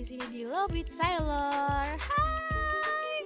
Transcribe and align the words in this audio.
di 0.00 0.16
sini 0.16 0.26
di 0.32 0.48
Love 0.48 0.72
with 0.72 0.88
Sailor. 0.96 1.92
Hai. 2.00 3.16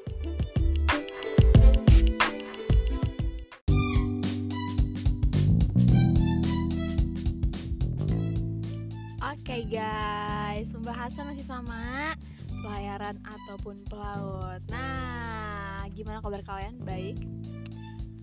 Oke 9.22 9.70
guys, 9.70 10.66
pembahasan 10.74 11.30
masih 11.30 11.46
sama 11.46 12.18
pelayaran 12.66 13.22
ataupun 13.22 13.86
pelaut. 13.86 14.58
Nah, 14.66 15.86
gimana 15.94 16.18
kabar 16.18 16.42
kalian? 16.42 16.74
Baik? 16.82 17.22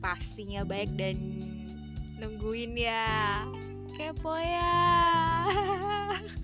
Pastinya 0.04 0.68
baik 0.68 0.92
dan 1.00 1.15
nungguin 2.20 2.75
ya. 2.75 3.47
Kepo 3.96 4.36
ya. 4.36 4.75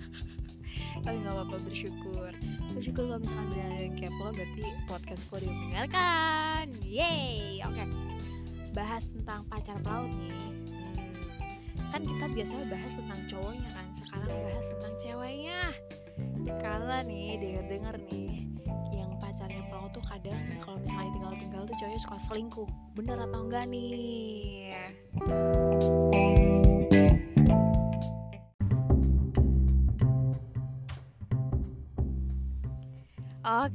Tapi 1.02 1.16
nggak 1.22 1.34
apa-apa 1.34 1.56
bersyukur. 1.62 2.30
Bersyukur 2.74 3.04
kalau 3.08 3.20
misalkan 3.22 3.46
ada 3.54 3.80
yang 3.80 3.94
kepo 3.96 4.26
berarti 4.34 4.64
podcastku 4.90 5.34
didengarkan. 5.40 6.64
Yeay. 6.82 7.62
Oke. 7.64 7.84
Bahas 8.74 9.04
tentang 9.10 9.46
pacar 9.48 9.76
pelaut 9.82 10.10
nih. 10.12 10.34
Hmm, 10.34 11.12
kan 11.94 12.00
kita 12.04 12.24
biasanya 12.34 12.66
bahas 12.68 12.92
tentang 12.94 13.20
cowoknya 13.30 13.68
kan. 13.72 13.86
Sekarang 14.04 14.38
bahas 14.44 14.66
tentang 14.76 14.94
ceweknya. 15.00 15.60
Karena 16.58 16.96
nih 17.06 17.28
denger-denger 17.38 17.94
nih 18.10 18.30
yang 18.94 19.10
pacarnya 19.22 19.62
pelaut 19.70 19.90
tuh 19.94 20.02
kadang 20.02 20.38
kalau 20.60 20.78
misalnya 20.82 21.10
tinggal-tinggal 21.14 21.62
tuh 21.66 21.76
cowoknya 21.78 22.00
suka 22.02 22.18
selingkuh. 22.26 22.68
Bener 22.98 23.16
atau 23.22 23.40
enggak 23.46 23.64
nih? 23.70 24.74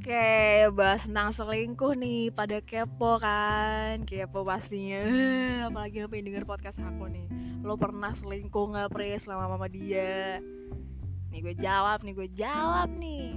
Oke, 0.03 0.67
bahas 0.75 0.99
tentang 1.07 1.31
selingkuh 1.31 1.95
nih 1.95 2.27
pada 2.35 2.59
kepo 2.59 3.23
kan? 3.23 4.03
Kepo 4.03 4.43
pastinya. 4.43 4.99
Apalagi 5.71 6.03
yang 6.03 6.11
denger 6.11 6.43
podcast 6.43 6.75
aku 6.75 7.07
nih. 7.07 7.23
Lo 7.63 7.79
pernah 7.79 8.11
selingkuh 8.11 8.75
gak 8.75 8.91
Pri 8.91 9.15
selama 9.23 9.55
sama 9.55 9.71
dia? 9.71 10.43
Nih 11.31 11.39
gue 11.39 11.55
jawab 11.55 12.03
nih, 12.03 12.19
gue 12.19 12.27
jawab 12.35 12.91
nih. 12.99 13.31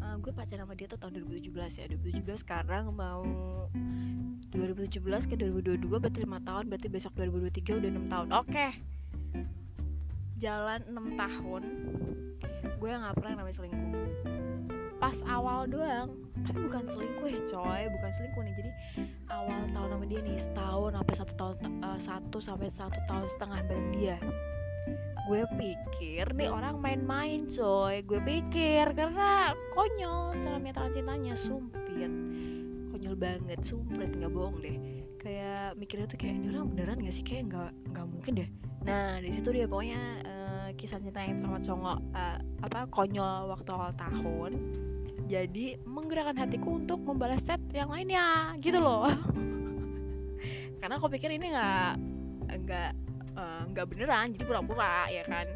Eh, 0.00 0.14
Gue 0.24 0.32
pacaran 0.32 0.64
sama 0.64 0.72
dia 0.72 0.88
tuh 0.88 0.96
tahun 0.96 1.20
2017 1.20 1.68
ya. 1.76 1.84
2017 1.92 2.48
sekarang 2.48 2.96
mau 2.96 3.20
2017 4.56 5.04
ke 5.04 5.36
2022 5.36 5.84
berarti 5.84 6.24
5 6.24 6.48
tahun. 6.48 6.64
Berarti 6.72 6.88
besok 6.88 7.12
2023 7.12 7.76
udah 7.76 7.90
6 7.92 8.08
tahun. 8.08 8.28
Oke. 8.40 8.66
Jalan 10.40 10.80
6 10.96 11.20
tahun 11.20 11.62
Gue 12.80 12.88
gak 12.88 13.12
pernah 13.20 13.44
namanya 13.44 13.56
selingkuh 13.60 14.49
pas 15.00 15.16
awal 15.24 15.64
doang. 15.64 16.12
Tapi 16.44 16.58
bukan 16.60 16.84
selingkuh 16.84 17.28
ya 17.32 17.40
coy. 17.48 17.82
Bukan 17.88 18.10
selingkuh 18.20 18.42
nih. 18.44 18.54
Jadi 18.60 18.70
awal 19.32 19.60
tahun 19.72 19.88
sama 19.96 20.04
dia 20.04 20.20
nih 20.20 20.36
setahun 20.44 20.90
sampai 20.92 21.14
satu 21.16 21.32
tahun 21.34 21.56
eh, 21.80 21.98
satu 22.04 22.38
sampai 22.38 22.68
satu 22.76 23.00
tahun 23.08 23.26
setengah 23.34 23.58
bareng 23.64 23.90
dia. 23.96 24.16
Gue 25.28 25.42
pikir 25.56 26.26
nih 26.36 26.48
orang 26.52 26.76
main-main 26.78 27.48
coy. 27.48 28.04
Gue 28.04 28.20
pikir 28.20 28.92
karena 28.92 29.56
konyol. 29.72 30.36
Cara 30.44 30.56
menyatakan 30.60 30.92
cintanya 30.92 31.34
sumpit. 31.40 32.12
Konyol 32.92 33.16
banget 33.16 33.60
sumpit. 33.64 34.12
Nggak 34.12 34.32
bohong 34.36 34.60
deh. 34.60 34.76
Kayak 35.20 35.76
mikirnya 35.76 36.08
tuh 36.08 36.16
kayak 36.16 36.40
ini 36.40 36.48
orang 36.52 36.72
beneran 36.72 36.96
gak 37.04 37.12
sih? 37.12 37.24
Kayak 37.24 37.52
nggak 37.52 37.70
nggak 37.92 38.06
mungkin 38.08 38.32
deh. 38.36 38.48
Nah 38.84 39.20
di 39.20 39.30
situ 39.36 39.48
dia 39.52 39.68
pokoknya 39.68 40.00
eh, 40.24 40.68
kisah 40.80 40.96
cinta 40.96 41.20
yang 41.20 41.44
sangat 41.44 41.62
congok 41.68 41.98
eh, 42.16 42.38
apa 42.64 42.88
konyol 42.88 43.52
waktu 43.52 43.68
awal 43.68 43.92
tahun 44.00 44.52
jadi 45.30 45.78
menggerakkan 45.86 46.34
hatiku 46.34 46.82
untuk 46.82 46.98
membalas 47.06 47.38
chat 47.46 47.62
yang 47.70 47.86
lainnya 47.86 48.58
gitu 48.58 48.82
loh. 48.82 49.06
Karena 50.82 50.98
aku 50.98 51.06
pikir 51.06 51.30
ini 51.30 51.54
nggak 51.54 51.92
nggak 52.66 52.90
eh, 53.38 53.62
nggak 53.70 53.86
beneran 53.86 54.34
jadi 54.34 54.44
pura-pura 54.44 55.06
ya 55.06 55.22
kan? 55.22 55.46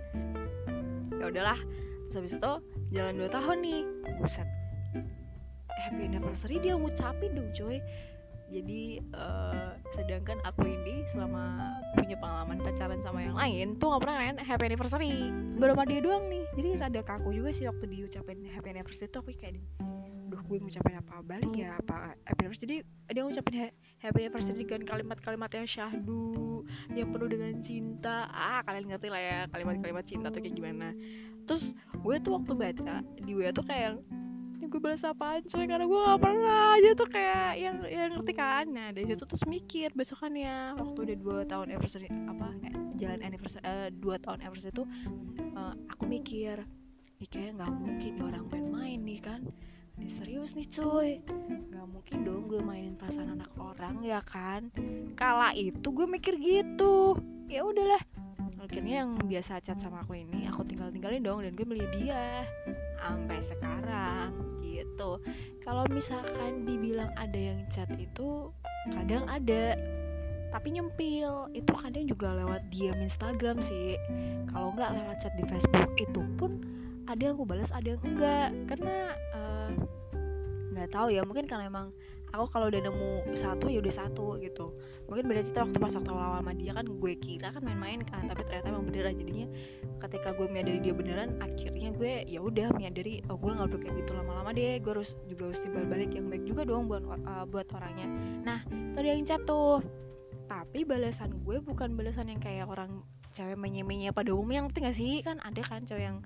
Ya 1.18 1.26
udahlah 1.26 1.58
terus 2.06 2.30
habis 2.30 2.32
itu 2.38 2.52
jalan 2.94 3.18
dua 3.18 3.30
tahun 3.34 3.56
nih 3.66 3.80
buset. 4.22 4.48
Happy 5.74 6.06
anniversary 6.06 6.62
dia 6.62 6.78
ngucapin 6.78 7.34
dong 7.34 7.50
cuy 7.50 7.82
jadi 8.54 9.02
eh, 9.02 9.70
sedangkan 9.98 10.38
aku 10.46 10.70
ini 10.70 11.02
selama 11.10 11.74
punya 11.94 12.16
pengalaman 12.18 12.58
pacaran 12.60 13.00
sama 13.00 13.22
yang 13.22 13.36
lain 13.38 13.66
tuh 13.78 13.86
nggak 13.94 14.02
pernah 14.02 14.16
kan 14.18 14.36
happy 14.42 14.64
anniversary. 14.66 15.14
Baru 15.56 15.72
dia 15.86 16.00
doang 16.02 16.24
nih. 16.26 16.44
Jadi 16.58 16.68
rada 16.78 17.00
kaku 17.06 17.30
juga 17.30 17.50
sih 17.54 17.64
waktu 17.70 17.84
diucapin 17.86 18.38
happy 18.50 18.68
anniversary 18.74 19.08
tuh 19.08 19.22
aku 19.22 19.30
kayak 19.38 19.62
duh 20.28 20.42
gue 20.44 20.56
ngucapin 20.58 20.98
apa 20.98 21.14
balik 21.22 21.54
ya? 21.54 21.78
Apa 21.78 22.18
happy 22.26 22.40
anniversary? 22.44 22.66
Jadi 22.66 22.76
dia 23.14 23.22
ngucapin 23.22 23.54
ha- 23.62 23.74
happy 24.02 24.18
anniversary 24.26 24.56
dengan 24.66 24.82
kalimat-kalimat 24.84 25.50
yang 25.54 25.66
syahdu 25.70 26.22
yang 26.92 27.08
penuh 27.14 27.28
dengan 27.30 27.52
cinta. 27.62 28.26
Ah 28.28 28.60
kalian 28.66 28.90
ngerti 28.90 29.08
lah 29.08 29.22
ya 29.22 29.38
kalimat-kalimat 29.54 30.04
cinta 30.04 30.28
tuh 30.34 30.42
kayak 30.42 30.56
gimana. 30.58 30.90
Terus 31.44 31.72
gue 31.94 32.14
tuh 32.20 32.32
waktu 32.40 32.52
baca 32.56 32.94
di 33.20 33.32
WA 33.36 33.52
tuh 33.54 33.64
kayak 33.64 34.00
gue 34.74 34.82
balas 34.82 35.06
apaan 35.06 35.46
coy 35.46 35.70
karena 35.70 35.86
gue 35.86 36.00
gak 36.02 36.18
pernah. 36.18 36.74
Aja 36.74 36.90
tuh 36.98 37.06
kayak 37.06 37.50
yang 37.62 37.76
yang 37.86 38.10
ngerti 38.10 38.34
kan? 38.34 38.66
Nah 38.66 38.90
dari 38.90 39.06
situ 39.06 39.22
terus 39.22 39.46
mikir 39.46 39.94
besokannya. 39.94 40.74
Waktu 40.74 40.98
udah 40.98 41.16
dua 41.22 41.38
tahun 41.46 41.66
anniversary 41.70 42.10
apa 42.10 42.50
eh, 42.66 42.74
jalan 42.98 43.22
anniversary 43.22 43.62
eh, 43.62 43.88
dua 43.94 44.18
tahun 44.18 44.42
anniversary 44.42 44.74
itu 44.74 44.84
eh, 45.38 45.74
aku 45.94 46.04
mikir 46.10 46.66
nih 47.22 47.28
kayak 47.30 47.50
nggak 47.54 47.70
mungkin 47.70 48.12
orang 48.18 48.44
main-main 48.50 48.98
nih 48.98 49.20
kan? 49.22 49.40
Ini 49.94 50.10
serius 50.18 50.58
nih 50.58 50.66
cuy. 50.74 51.22
Nggak 51.70 51.86
mungkin 51.86 52.16
dong 52.26 52.42
gue 52.50 52.58
mainin 52.58 52.98
perasaan 52.98 53.38
anak 53.38 53.54
orang 53.54 54.02
ya 54.02 54.18
kan? 54.26 54.74
Kala 55.14 55.54
itu 55.54 55.86
gue 55.86 56.06
mikir 56.10 56.34
gitu. 56.34 57.14
Ya 57.46 57.62
udahlah 57.62 58.02
akhirnya 58.64 59.04
yang 59.04 59.20
biasa 59.20 59.60
chat 59.60 59.76
sama 59.78 60.00
aku 60.00 60.16
ini 60.16 60.48
aku 60.48 60.64
tinggal 60.64 60.88
tinggalin 60.88 61.20
dong 61.20 61.44
dan 61.44 61.52
gue 61.52 61.66
milih 61.68 61.88
dia. 62.00 62.48
Sampai 62.96 63.44
sekarang 63.44 64.32
gitu. 64.64 65.20
Kalau 65.60 65.84
misalkan 65.92 66.64
dibilang 66.64 67.12
ada 67.20 67.36
yang 67.36 67.60
chat 67.76 67.88
itu 68.00 68.48
kadang 68.88 69.28
ada. 69.28 69.76
Tapi 70.48 70.68
nyempil. 70.80 71.52
Itu 71.52 71.72
kadang 71.76 72.04
juga 72.08 72.32
lewat 72.40 72.72
DM 72.72 73.04
Instagram 73.04 73.60
sih. 73.68 74.00
Kalau 74.48 74.72
nggak 74.72 74.90
lewat 74.96 75.16
chat 75.20 75.32
di 75.36 75.44
Facebook 75.44 75.92
itu 76.00 76.20
pun 76.40 76.64
ada 77.04 77.20
yang 77.20 77.36
aku 77.36 77.44
balas 77.44 77.68
ada 77.70 77.88
yang 77.92 78.02
enggak. 78.02 78.48
Karena 78.72 78.96
eh, 79.12 79.68
nggak 80.74 80.88
tahu 80.90 81.08
ya 81.12 81.22
mungkin 81.22 81.44
karena 81.44 81.68
emang 81.68 81.88
aku 82.34 82.50
kalau 82.50 82.66
udah 82.66 82.82
nemu 82.82 83.38
satu 83.38 83.70
ya 83.70 83.78
udah 83.78 83.94
satu 83.94 84.36
gitu. 84.42 84.74
Mungkin 85.06 85.30
beda 85.30 85.46
cerita 85.46 85.62
waktu 85.62 85.78
pas 85.78 85.94
waktu 85.94 86.10
awal 86.10 86.42
sama 86.42 86.52
dia 86.58 86.72
kan 86.74 86.86
gue 86.90 87.12
kira 87.22 87.48
kan 87.54 87.62
main-main 87.62 88.02
kan 88.02 88.26
tapi 88.26 88.42
ternyata 88.42 88.66
emang 88.74 88.84
beneran. 88.90 89.14
Jadinya 89.14 89.46
ketika 90.02 90.28
gue 90.34 90.46
menyadari 90.50 90.78
dia 90.82 90.94
beneran 90.94 91.30
akhirnya 91.38 91.90
gue 91.94 92.12
ya 92.26 92.40
udah 92.42 92.68
menyadari 92.74 93.22
oh 93.30 93.38
gue 93.38 93.50
nggak 93.54 93.68
perlu 93.70 93.80
kayak 93.86 93.94
gitu 94.02 94.10
lama-lama 94.18 94.50
deh. 94.50 94.82
Gue 94.82 94.92
harus 94.98 95.10
juga 95.30 95.42
harus 95.54 95.60
timbal 95.62 95.86
balik 95.86 96.10
yang 96.10 96.26
baik 96.26 96.44
juga 96.44 96.62
dong 96.66 96.90
buat 96.90 97.06
uh, 97.06 97.46
buat 97.46 97.70
orangnya. 97.70 98.08
Nah 98.42 98.60
tadi 98.68 99.06
yang 99.06 99.22
chat 99.24 99.42
tuh. 99.46 99.78
Tapi 100.44 100.84
balasan 100.84 101.40
gue 101.40 101.56
bukan 101.64 101.96
balasan 101.96 102.28
yang 102.28 102.36
kayak 102.36 102.68
orang 102.68 103.00
cewek 103.32 103.56
menye-menye 103.56 104.12
pada 104.12 104.30
umumnya 104.36 104.68
ngerti 104.68 104.78
gak 104.84 104.96
sih? 105.00 105.12
Kan 105.24 105.40
ada 105.40 105.64
kan 105.64 105.88
cewek 105.88 106.04
yang 106.04 106.20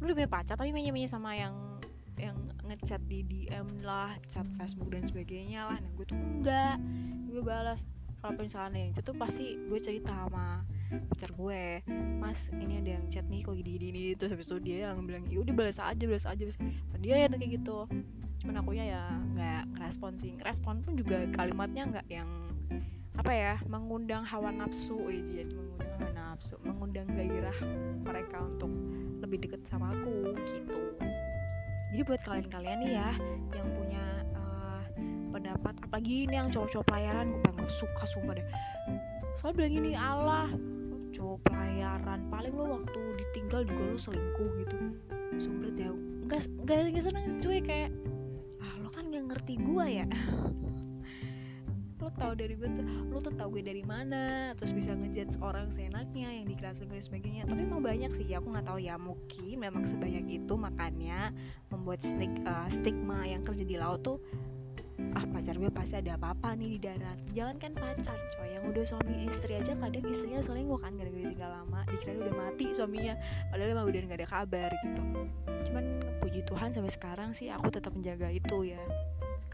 lu 0.00 0.08
udah 0.08 0.16
punya 0.24 0.30
pacar 0.30 0.54
tapi 0.56 0.70
menye-menye 0.70 1.10
sama 1.10 1.34
yang 1.34 1.77
yang 2.18 2.36
ngechat 2.66 3.00
di 3.08 3.24
DM 3.24 3.80
lah, 3.86 4.18
chat 4.34 4.44
Facebook 4.58 4.92
dan 4.92 5.06
sebagainya 5.06 5.70
lah. 5.70 5.78
Nah 5.80 5.90
gue 5.96 6.04
tuh 6.04 6.18
enggak, 6.18 6.76
gue 7.30 7.42
balas. 7.42 7.80
Kalau 8.18 8.34
misalnya 8.34 8.78
yang 8.82 8.92
chat 8.98 9.04
tuh 9.06 9.16
pasti 9.16 9.54
gue 9.56 9.78
cerita 9.78 10.10
sama 10.10 10.66
pacar 10.90 11.30
gue, 11.32 11.64
mas 12.18 12.40
ini 12.58 12.82
ada 12.82 12.90
yang 12.98 13.04
chat 13.06 13.24
nih 13.30 13.46
kok 13.46 13.54
gini 13.54 13.78
gini 13.78 14.02
terus 14.18 14.34
habis 14.34 14.48
itu 14.50 14.58
dia 14.58 14.90
yang 14.90 15.04
bilang 15.04 15.28
ya 15.28 15.38
udah 15.44 15.54
balas 15.54 15.78
aja 15.78 16.04
balas 16.04 16.26
aja 16.26 16.42
balas. 16.42 16.58
Nah, 16.60 16.98
dia 16.98 17.14
yang 17.24 17.32
kayak 17.32 17.52
gitu. 17.62 17.78
Cuman 18.42 18.54
aku 18.62 18.70
ya 18.74 19.02
nggak 19.34 19.62
ngerespon 19.78 20.12
sih, 20.18 20.32
respon 20.42 20.82
pun 20.82 20.98
juga 20.98 21.22
kalimatnya 21.34 21.82
nggak 21.90 22.06
yang 22.10 22.30
apa 23.18 23.34
ya 23.34 23.54
mengundang 23.66 24.22
hawa 24.22 24.54
nafsu 24.54 25.10
eh, 25.10 25.18
jadi 25.34 25.50
mengundang 25.50 25.90
hawa 25.98 26.10
nafsu 26.14 26.54
mengundang 26.62 27.06
gairah 27.10 27.58
mereka 28.06 28.46
untuk 28.46 28.70
lebih 29.18 29.42
deket 29.42 29.60
sama 29.66 29.90
aku 29.90 30.38
gitu 30.38 30.67
jadi 31.98 32.14
buat 32.14 32.22
kalian-kalian 32.30 32.78
nih 32.86 32.92
ya 32.94 33.10
yang 33.58 33.68
punya 33.74 34.06
eh, 34.22 34.82
pendapat 35.34 35.74
apalagi 35.82 36.30
ini 36.30 36.34
yang 36.38 36.46
cowok-cowok 36.46 36.86
pelayaran 36.86 37.34
gue 37.34 37.42
paling 37.42 37.58
gak 37.58 37.74
suka 37.74 38.04
sumpah 38.14 38.38
deh. 38.38 38.46
Soalnya 39.42 39.54
bilang 39.58 39.72
gini 39.74 39.90
Allah 39.98 40.46
cowok 41.10 41.38
pelayaran 41.42 42.20
paling 42.30 42.54
lo 42.54 42.78
waktu 42.78 42.98
ditinggal 43.18 43.66
juga 43.66 43.82
lo 43.82 43.98
selingkuh 43.98 44.50
gitu. 44.62 44.76
Sumpah 45.42 45.70
ya 45.74 45.90
enggak 45.90 46.42
enggak 46.62 47.02
seneng 47.10 47.24
cuy 47.42 47.58
kayak 47.66 47.90
ah 48.62 48.72
lo 48.78 48.88
kan 48.94 49.04
gak 49.10 49.24
ngerti 49.34 49.54
gua 49.58 49.84
ya 49.90 50.06
tau 52.18 52.34
dari 52.34 52.58
gue 52.58 52.66
tuh 52.66 52.84
lo 53.08 53.18
tuh 53.22 53.32
tau 53.38 53.48
gue 53.48 53.62
dari 53.62 53.86
mana? 53.86 54.52
Terus 54.58 54.74
bisa 54.74 54.92
ngejudge 54.92 55.38
orang 55.38 55.70
seenaknya 55.72 56.28
yang 56.34 56.44
dikira 56.50 56.74
selingkuh 56.74 56.98
dan 56.98 57.06
sebagainya. 57.06 57.42
Tapi 57.46 57.60
emang 57.62 57.80
banyak 57.80 58.10
sih 58.18 58.34
aku 58.34 58.50
nggak 58.50 58.66
tahu 58.66 58.78
ya. 58.82 58.94
Mungkin 58.98 59.56
memang 59.56 59.86
sebanyak 59.86 60.26
itu 60.26 60.54
makanya 60.58 61.30
membuat 61.70 62.02
stig, 62.02 62.34
uh, 62.44 62.68
stigma 62.68 63.24
yang 63.24 63.46
kerja 63.46 63.64
di 63.64 63.76
laut 63.78 64.02
tuh 64.02 64.18
ah 65.14 65.22
pacar 65.30 65.54
gue 65.54 65.70
pasti 65.70 65.94
ada 65.94 66.18
apa-apa 66.18 66.58
nih 66.58 66.74
di 66.74 66.78
darat. 66.82 67.18
Jangan 67.30 67.56
kan 67.62 67.72
pacar 67.78 68.18
coy. 68.34 68.50
Yang 68.50 68.64
udah 68.74 68.84
suami 68.90 69.14
istri 69.30 69.52
aja 69.54 69.72
kadang 69.78 70.04
istrinya 70.10 70.40
selingkuh 70.42 70.78
kan 70.82 70.92
gara-gara 70.98 71.26
tinggal 71.30 71.50
lama. 71.54 71.80
Dikira 71.86 72.12
udah 72.18 72.34
mati 72.34 72.66
suaminya 72.74 73.14
padahal 73.54 73.70
emang 73.78 73.86
udah 73.86 74.00
gak 74.10 74.18
ada 74.18 74.28
kabar 74.28 74.70
gitu. 74.82 75.02
Cuman 75.70 75.84
puji 76.18 76.42
Tuhan 76.44 76.74
sampai 76.74 76.90
sekarang 76.90 77.30
sih 77.38 77.46
aku 77.48 77.70
tetap 77.70 77.94
menjaga 77.94 78.26
itu 78.28 78.74
ya 78.74 78.82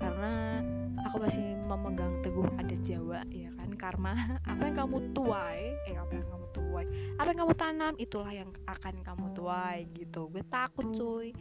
karena 0.05 0.61
aku 1.09 1.17
masih 1.17 1.45
memegang 1.65 2.12
teguh 2.21 2.49
adat 2.61 2.81
Jawa 2.85 3.21
ya 3.33 3.49
kan? 3.56 3.71
Karma 3.81 4.12
apa 4.51 4.62
yang 4.69 4.77
kamu 4.77 4.97
tuai 5.17 5.73
eh 5.89 5.97
apa 5.97 6.12
yang 6.12 6.29
kamu 6.29 6.47
tuai 6.53 6.85
apa 7.17 7.29
yang 7.33 7.41
kamu 7.47 7.55
tanam 7.56 7.95
itulah 7.97 8.33
yang 8.33 8.51
akan 8.69 8.95
kamu 9.01 9.27
tuai 9.33 9.79
gitu. 9.97 10.29
Gue 10.29 10.45
takut 10.45 10.87
cuy. 10.93 11.33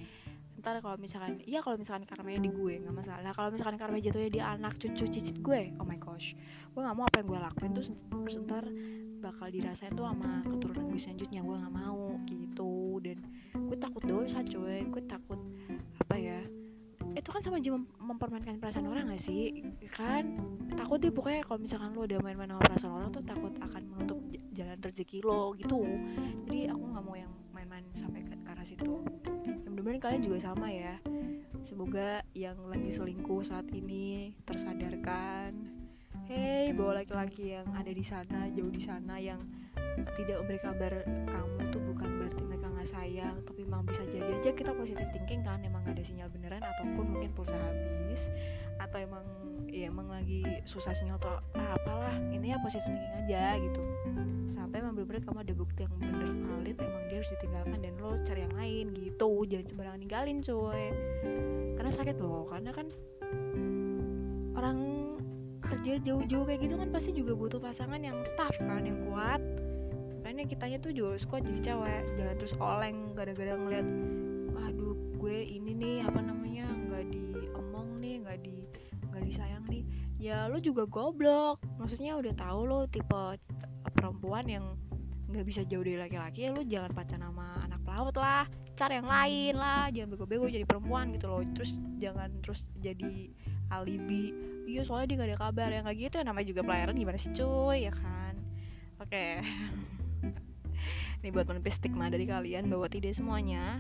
Ntar 0.64 0.80
kalau 0.80 0.96
misalkan 0.96 1.44
iya 1.44 1.60
kalau 1.60 1.76
misalkan 1.76 2.08
karmanya 2.08 2.40
di 2.40 2.52
gue 2.56 2.74
nggak 2.80 2.96
masalah. 2.96 3.32
Kalau 3.36 3.50
misalkan 3.52 3.76
karma 3.76 4.00
jatuhnya 4.00 4.32
di 4.32 4.42
anak 4.42 4.80
cucu 4.80 5.06
cicit 5.12 5.38
gue 5.44 5.76
oh 5.76 5.86
my 5.86 6.00
gosh. 6.00 6.32
Gue 6.72 6.82
nggak 6.82 6.96
mau 6.96 7.04
apa 7.04 7.20
yang 7.20 7.28
gue 7.28 7.40
lakuin 7.42 7.72
tuh 7.76 7.86
terus 7.92 8.36
ntar 8.48 8.64
bakal 9.24 9.48
dirasain 9.48 9.96
tuh 9.96 10.04
sama 10.08 10.40
keturunan 10.48 10.86
gue 10.88 11.00
selanjutnya. 11.02 11.42
Gue 11.44 11.56
nggak 11.60 11.76
mau 11.76 12.06
gitu. 12.30 13.02
Dan 13.04 13.18
gue 13.58 13.78
takut 13.82 14.04
dosa 14.08 14.40
cuy. 14.46 14.88
Gue 14.88 15.04
takut 15.10 15.42
kan 17.34 17.42
sama 17.42 17.58
aja 17.58 17.74
mem 17.74 17.90
mempermainkan 17.98 18.62
perasaan 18.62 18.86
orang 18.86 19.10
gak 19.10 19.26
sih? 19.26 19.66
Kan 19.98 20.38
takut 20.70 21.02
deh 21.02 21.10
pokoknya 21.10 21.42
kalau 21.42 21.66
misalkan 21.66 21.98
lo 21.98 22.06
udah 22.06 22.22
main-main 22.22 22.54
sama 22.54 22.62
perasaan 22.62 22.94
orang 22.94 23.10
tuh 23.10 23.24
takut 23.26 23.54
akan 23.58 23.82
menutup 23.90 24.20
jalan 24.54 24.78
rezeki 24.78 25.20
lo 25.26 25.58
gitu. 25.58 25.82
Jadi 26.46 26.70
aku 26.70 26.84
nggak 26.94 27.04
mau 27.10 27.18
yang 27.18 27.34
main-main 27.50 27.86
sampai 27.98 28.22
ke 28.22 28.38
arah 28.46 28.62
situ. 28.70 29.02
Mudah-mudahan 29.66 29.98
kalian 29.98 30.22
juga 30.22 30.38
sama 30.46 30.70
ya. 30.70 31.02
Semoga 31.66 32.22
yang 32.38 32.58
lagi 32.70 32.94
selingkuh 32.94 33.42
saat 33.42 33.66
ini 33.74 34.38
tersadarkan. 34.46 35.58
Hei, 36.30 36.70
bawa 36.70 37.02
laki-laki 37.02 37.58
yang 37.58 37.66
ada 37.74 37.90
di 37.90 38.06
sana, 38.06 38.46
jauh 38.54 38.70
di 38.70 38.80
sana 38.80 39.18
yang 39.18 39.42
tidak 40.22 40.38
memberi 40.46 40.60
kabar 40.62 40.94
kamu 41.26 41.62
tuh 41.74 41.82
bukan 41.82 42.10
berarti 42.22 42.44
sayang, 43.04 43.36
tapi 43.44 43.68
memang 43.68 43.84
bisa 43.84 44.00
jadi 44.08 44.32
aja 44.40 44.52
kita 44.56 44.72
positif 44.72 45.04
thinking 45.12 45.44
kan, 45.44 45.60
emang 45.60 45.84
ada 45.84 46.00
sinyal 46.00 46.32
beneran 46.32 46.64
ataupun 46.64 47.04
mungkin 47.04 47.30
pulsa 47.36 47.52
habis 47.60 48.24
atau 48.80 48.98
emang 49.04 49.24
ya 49.68 49.92
emang 49.92 50.08
lagi 50.08 50.40
susah 50.64 50.96
sinyal 50.96 51.20
atau 51.20 51.36
ah, 51.60 51.76
apalah 51.76 52.16
ini 52.32 52.56
ya 52.56 52.58
positif 52.64 52.88
thinking 52.88 53.16
aja 53.28 53.60
gitu. 53.60 53.82
Sampai 54.56 54.80
emang 54.80 54.96
bener-bener 54.96 55.22
kamu 55.28 55.40
ada 55.44 55.54
bukti 55.54 55.80
yang 55.84 55.94
bener 56.00 56.32
valid 56.48 56.78
emang 56.80 57.04
dia 57.12 57.18
harus 57.20 57.32
ditinggalkan 57.36 57.80
dan 57.84 57.94
lo 58.00 58.12
cari 58.24 58.40
yang 58.48 58.56
lain 58.56 58.86
gitu 58.96 59.30
jangan 59.52 59.66
sembarangan 59.68 60.00
ninggalin 60.00 60.38
cuy. 60.40 60.84
Karena 61.76 61.92
sakit 61.92 62.16
loh 62.24 62.48
karena 62.48 62.72
kan 62.72 62.88
orang 64.56 64.78
kerja 65.60 66.00
jauh-jauh 66.00 66.46
kayak 66.48 66.62
gitu 66.64 66.76
kan 66.80 66.88
pasti 66.94 67.12
juga 67.12 67.34
butuh 67.36 67.60
pasangan 67.60 68.00
yang 68.00 68.16
tough 68.40 68.56
kan 68.64 68.86
yang 68.88 69.00
kuat 69.10 69.42
makanya 70.34 70.50
kitanya 70.50 70.78
tuh 70.82 70.92
juga 70.98 71.14
kuat 71.30 71.46
jadi 71.46 71.62
cewek. 71.62 72.04
Jangan 72.18 72.36
terus 72.42 72.54
oleng 72.58 72.98
gara-gara 73.14 73.54
ngeliat 73.54 73.88
aduh 74.66 74.98
gue 75.22 75.38
ini 75.46 75.72
nih 75.78 75.98
apa 76.10 76.26
namanya 76.26 76.66
nggak 76.74 77.06
diomong 77.14 78.02
nih 78.02 78.26
nggak 78.26 78.38
di 78.42 78.66
nggak 79.14 79.24
disayang 79.30 79.62
nih. 79.70 79.86
Ya 80.18 80.50
lo 80.50 80.58
juga 80.58 80.90
goblok. 80.90 81.62
Maksudnya 81.78 82.18
udah 82.18 82.34
tahu 82.34 82.60
lo 82.66 82.90
tipe 82.90 83.38
perempuan 83.94 84.50
yang 84.50 84.66
nggak 85.30 85.46
bisa 85.46 85.62
jauh 85.70 85.86
dari 85.86 86.02
laki-laki 86.02 86.50
ya 86.50 86.52
lo 86.52 86.66
jangan 86.66 86.92
pacaran 86.98 87.30
sama 87.30 87.48
anak 87.70 87.80
pelaut 87.86 88.16
lah. 88.18 88.50
Cari 88.74 88.94
yang 88.98 89.10
lain 89.14 89.54
lah. 89.54 89.94
Jangan 89.94 90.18
bego-bego 90.18 90.50
jadi 90.50 90.66
perempuan 90.66 91.14
gitu 91.14 91.30
loh. 91.30 91.46
Terus 91.54 91.78
jangan 92.02 92.34
terus 92.42 92.66
jadi 92.82 93.30
alibi. 93.70 94.34
Iya 94.66 94.82
soalnya 94.82 95.14
dia 95.14 95.18
gak 95.22 95.30
ada 95.30 95.40
kabar. 95.40 95.70
Yang 95.70 95.86
kayak 95.86 96.00
gitu 96.10 96.16
ya 96.18 96.24
namanya 96.26 96.48
juga 96.50 96.62
pelayaran 96.66 96.96
gimana 96.98 97.18
sih 97.22 97.30
cuy? 97.38 97.86
Ya 97.86 97.94
kan? 97.94 98.34
Oke. 98.98 99.14
okay. 99.14 99.34
ini 101.24 101.32
buat 101.32 101.48
menepis 101.48 101.80
stigma 101.80 102.12
dari 102.12 102.28
kalian 102.28 102.68
bahwa 102.68 102.84
tidak 102.92 103.16
semuanya 103.16 103.80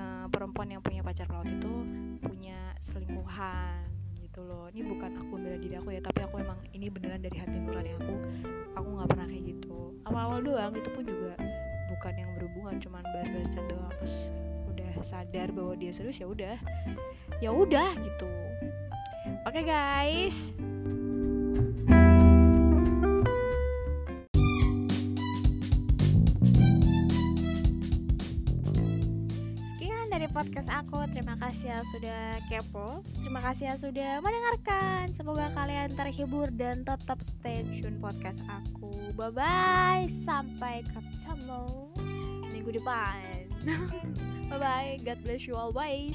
uh, 0.00 0.24
perempuan 0.32 0.72
yang 0.72 0.80
punya 0.80 1.04
pacar 1.04 1.28
pelaut 1.28 1.44
itu 1.44 1.84
punya 2.24 2.72
selingkuhan 2.88 3.84
gitu 4.16 4.40
loh. 4.40 4.72
Ini 4.72 4.88
bukan 4.88 5.20
aku 5.20 5.36
bela 5.36 5.60
diri 5.60 5.76
aku 5.76 5.92
ya 5.92 6.00
tapi 6.00 6.24
aku 6.24 6.40
emang 6.40 6.56
ini 6.72 6.88
beneran 6.88 7.20
dari 7.20 7.36
hati 7.36 7.60
nurani 7.60 7.92
aku. 7.92 8.14
Aku 8.72 8.88
nggak 8.88 9.08
pernah 9.12 9.28
kayak 9.28 9.44
gitu. 9.52 9.92
Awal-awal 10.08 10.40
doang 10.40 10.72
itu 10.80 10.88
pun 10.88 11.04
juga 11.04 11.36
bukan 11.92 12.14
yang 12.16 12.30
berhubungan 12.40 12.74
cuman 12.80 13.04
bahas-bahas 13.04 13.48
chat 13.52 13.64
doang. 13.68 13.92
Terus 14.00 14.16
udah 14.72 14.90
sadar 15.04 15.48
bahwa 15.52 15.76
dia 15.76 15.92
serius 15.92 16.16
ya 16.16 16.24
udah. 16.24 16.56
Ya 17.44 17.52
udah 17.52 17.92
gitu. 18.00 18.28
Oke 19.44 19.60
okay, 19.60 19.64
guys 19.68 20.67
podcast 30.38 30.70
aku. 30.70 31.02
Terima 31.10 31.34
kasih 31.34 31.66
ya 31.66 31.78
sudah 31.90 32.22
kepo. 32.46 33.02
Terima 33.18 33.42
kasih 33.42 33.64
ya 33.66 33.74
sudah 33.82 34.12
mendengarkan. 34.22 35.10
Semoga 35.18 35.50
kalian 35.50 35.90
terhibur 35.98 36.46
dan 36.54 36.86
tetap 36.86 37.18
stay 37.26 37.66
tune 37.82 37.98
podcast 37.98 38.38
aku. 38.46 38.94
Bye 39.18 39.34
bye. 39.34 40.06
Sampai 40.22 40.86
ketemu 40.86 41.90
minggu 42.54 42.70
depan. 42.78 43.50
bye 44.54 44.62
bye. 44.62 44.94
God 45.02 45.18
bless 45.26 45.42
you 45.42 45.58
always. 45.58 46.14